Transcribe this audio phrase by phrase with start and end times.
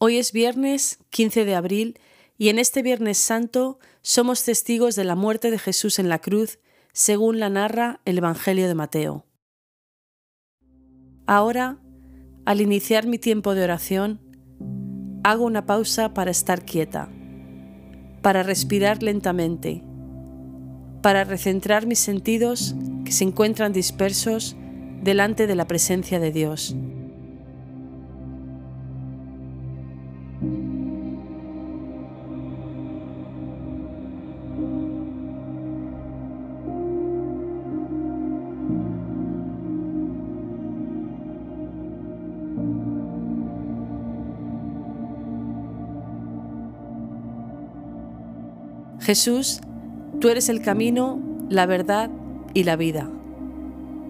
[0.00, 1.98] Hoy es viernes 15 de abril
[2.36, 6.60] y en este Viernes Santo somos testigos de la muerte de Jesús en la cruz,
[6.92, 9.26] según la narra el Evangelio de Mateo.
[11.26, 11.78] Ahora,
[12.46, 14.20] al iniciar mi tiempo de oración,
[15.24, 17.10] hago una pausa para estar quieta,
[18.22, 19.82] para respirar lentamente,
[21.02, 24.54] para recentrar mis sentidos que se encuentran dispersos
[25.02, 26.76] delante de la presencia de Dios.
[49.08, 49.62] Jesús,
[50.20, 51.18] tú eres el camino,
[51.48, 52.10] la verdad
[52.52, 53.08] y la vida.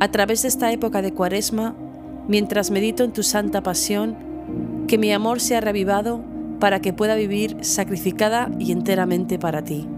[0.00, 1.74] A través de esta época de cuaresma,
[2.28, 6.22] mientras medito en tu santa pasión, que mi amor sea revivado
[6.60, 9.88] para que pueda vivir sacrificada y enteramente para ti.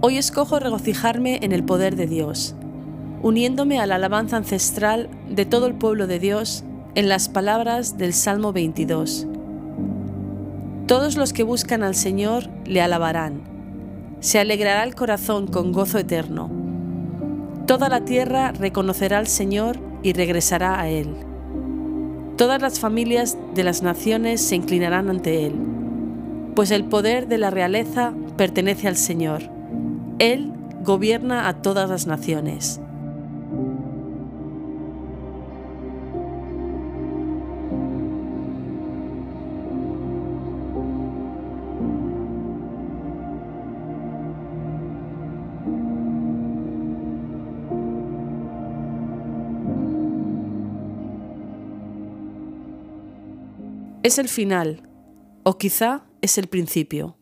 [0.00, 2.56] Hoy escojo regocijarme en el poder de Dios,
[3.22, 6.64] uniéndome a la alabanza ancestral de todo el pueblo de Dios
[6.96, 9.28] en las palabras del Salmo 22
[10.90, 13.42] todos los que buscan al Señor le alabarán.
[14.18, 16.50] Se alegrará el corazón con gozo eterno.
[17.68, 21.14] Toda la tierra reconocerá al Señor y regresará a Él.
[22.36, 25.54] Todas las familias de las naciones se inclinarán ante Él,
[26.56, 29.42] pues el poder de la realeza pertenece al Señor.
[30.18, 30.52] Él
[30.82, 32.80] gobierna a todas las naciones.
[54.02, 54.88] Es el final,
[55.42, 57.18] o quizá es el principio.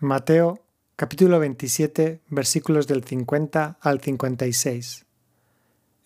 [0.00, 0.64] Mateo
[0.96, 5.06] capítulo 27 versículos del 50 al 56.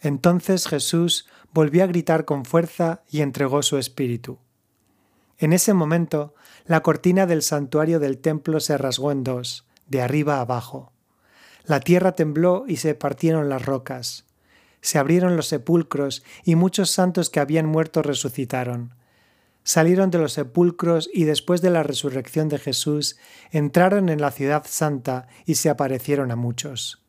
[0.01, 4.39] Entonces Jesús volvió a gritar con fuerza y entregó su espíritu.
[5.39, 6.35] En ese momento,
[6.67, 10.93] la cortina del santuario del templo se rasgó en dos, de arriba abajo.
[11.65, 14.27] La tierra tembló y se partieron las rocas
[14.83, 18.95] se abrieron los sepulcros y muchos santos que habían muerto resucitaron.
[19.65, 23.17] Salieron de los sepulcros y después de la resurrección de Jesús
[23.53, 27.03] entraron en la ciudad santa y se aparecieron a muchos.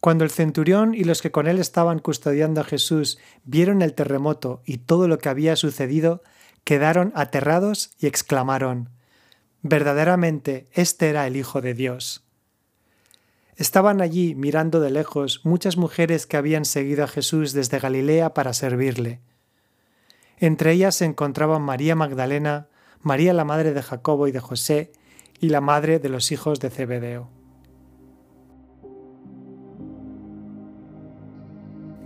[0.00, 4.62] Cuando el centurión y los que con él estaban custodiando a Jesús vieron el terremoto
[4.64, 6.22] y todo lo que había sucedido,
[6.64, 8.88] quedaron aterrados y exclamaron,
[9.62, 12.24] Verdaderamente, este era el Hijo de Dios.
[13.60, 18.54] Estaban allí mirando de lejos muchas mujeres que habían seguido a Jesús desde Galilea para
[18.54, 19.20] servirle.
[20.38, 22.68] Entre ellas se encontraban María Magdalena,
[23.02, 24.92] María la madre de Jacobo y de José,
[25.40, 27.28] y la madre de los hijos de Zebedeo.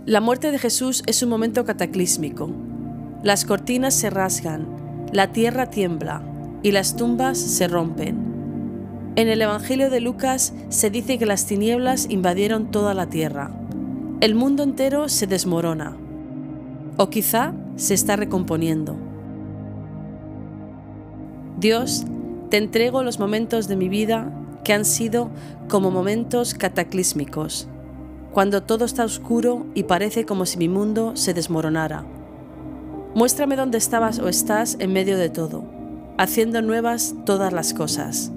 [0.05, 2.51] La muerte de Jesús es un momento cataclísmico.
[3.23, 6.21] Las cortinas se rasgan, la tierra tiembla
[6.63, 8.24] y las tumbas se rompen.
[9.17, 13.49] En el Evangelio de Lucas se dice que las tinieblas invadieron toda la tierra.
[14.19, 15.95] El mundo entero se desmorona.
[16.97, 18.97] O quizá se está recomponiendo.
[21.57, 22.03] Dios,
[22.49, 24.33] te entrego los momentos de mi vida
[24.65, 25.29] que han sido
[25.69, 27.69] como momentos cataclísmicos,
[28.33, 32.03] cuando todo está oscuro y parece como si mi mundo se desmoronara.
[33.13, 35.63] Muéstrame dónde estabas o estás en medio de todo,
[36.17, 38.33] haciendo nuevas todas las cosas.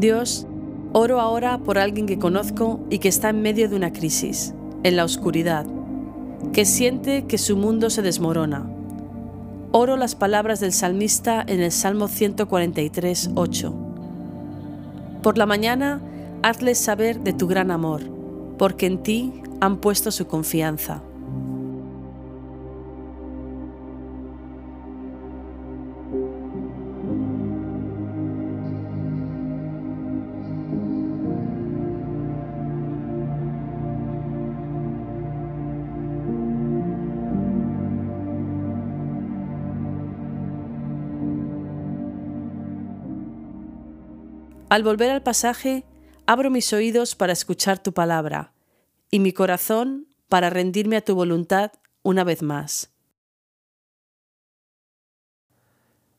[0.00, 0.46] Dios,
[0.92, 4.96] oro ahora por alguien que conozco y que está en medio de una crisis, en
[4.96, 5.66] la oscuridad,
[6.52, 8.68] que siente que su mundo se desmorona.
[9.72, 13.74] Oro las palabras del salmista en el Salmo 143, 8.
[15.22, 16.00] Por la mañana,
[16.42, 18.02] hazles saber de tu gran amor,
[18.56, 21.02] porque en ti han puesto su confianza.
[44.70, 45.84] Al volver al pasaje,
[46.26, 48.52] abro mis oídos para escuchar tu palabra
[49.10, 51.72] y mi corazón para rendirme a tu voluntad
[52.02, 52.90] una vez más.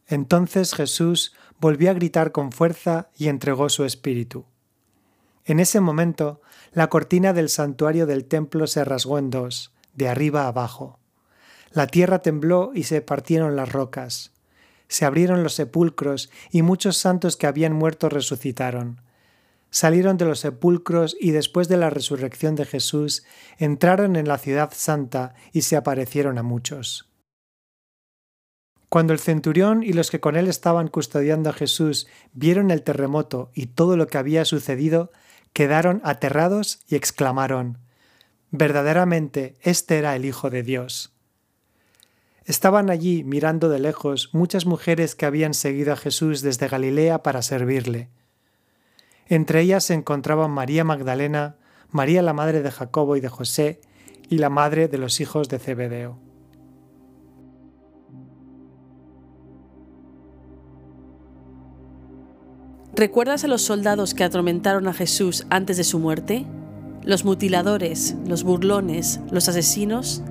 [0.07, 4.45] Entonces Jesús volvió a gritar con fuerza y entregó su espíritu.
[5.45, 6.41] En ese momento,
[6.71, 10.97] la cortina del santuario del templo se rasgó en dos, de arriba abajo.
[11.71, 14.31] La tierra tembló y se partieron las rocas.
[14.89, 19.01] Se abrieron los sepulcros y muchos santos que habían muerto resucitaron.
[19.69, 23.23] Salieron de los sepulcros y después de la resurrección de Jesús
[23.59, 27.07] entraron en la ciudad santa y se aparecieron a muchos.
[28.89, 33.51] Cuando el centurión y los que con él estaban custodiando a Jesús vieron el terremoto
[33.53, 35.11] y todo lo que había sucedido,
[35.53, 37.77] quedaron aterrados y exclamaron,
[38.51, 41.13] Verdaderamente, este era el Hijo de Dios.
[42.49, 47.43] Estaban allí mirando de lejos muchas mujeres que habían seguido a Jesús desde Galilea para
[47.43, 48.09] servirle.
[49.27, 51.57] Entre ellas se encontraban María Magdalena,
[51.91, 53.81] María la madre de Jacobo y de José,
[54.29, 56.17] y la madre de los hijos de Zebedeo.
[62.95, 66.47] ¿Recuerdas a los soldados que atormentaron a Jesús antes de su muerte?
[67.03, 70.23] Los mutiladores, los burlones, los asesinos.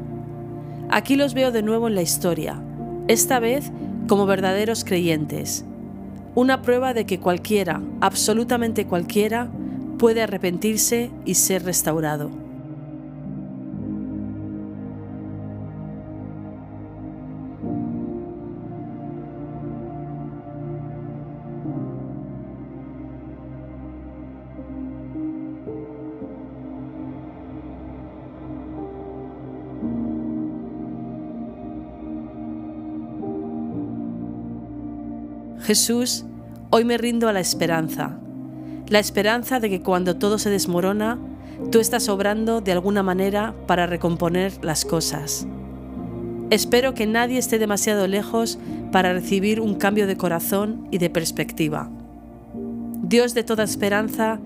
[0.91, 2.63] Aquí los veo de nuevo en la historia,
[3.09, 3.71] esta vez
[4.09, 5.65] como verdaderos creyentes.
[6.35, 9.49] Una prueba de que cualquiera, absolutamente cualquiera,
[9.99, 12.31] puede arrepentirse y ser restaurado.
[35.69, 36.25] Jesús,
[36.71, 38.19] hoy me rindo a la esperanza,
[38.89, 41.19] la esperanza de que cuando todo se desmorona,
[41.71, 45.47] tú estás obrando de alguna manera para recomponer las cosas.
[46.49, 48.59] Espero que nadie esté demasiado lejos
[48.93, 51.91] para recibir un cambio de corazón y de perspectiva.
[53.03, 54.41] Dios de toda esperanza,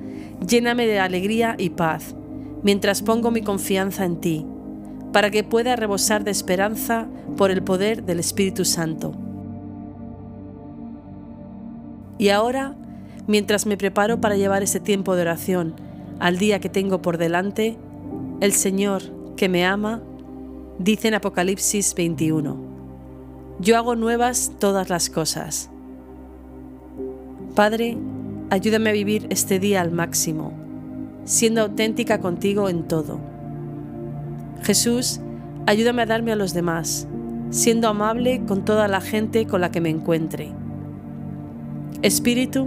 [0.44, 2.16] lléname de alegría y paz
[2.64, 4.44] mientras pongo mi confianza en ti,
[5.12, 9.14] para que pueda rebosar de esperanza por el poder del Espíritu Santo.
[12.22, 12.76] Y ahora,
[13.26, 15.74] mientras me preparo para llevar ese tiempo de oración
[16.20, 17.76] al día que tengo por delante,
[18.40, 19.02] el Señor,
[19.36, 20.00] que me ama,
[20.78, 22.56] dice en Apocalipsis 21,
[23.58, 25.68] Yo hago nuevas todas las cosas.
[27.56, 27.98] Padre,
[28.50, 30.52] ayúdame a vivir este día al máximo,
[31.24, 33.18] siendo auténtica contigo en todo.
[34.62, 35.18] Jesús,
[35.66, 37.08] ayúdame a darme a los demás,
[37.50, 40.61] siendo amable con toda la gente con la que me encuentre
[42.02, 42.66] Espíritu,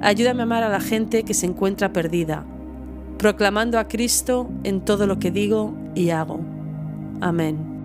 [0.00, 2.44] ayúdame a amar a la gente que se encuentra perdida,
[3.18, 6.40] proclamando a Cristo en todo lo que digo y hago.
[7.20, 7.75] Amén.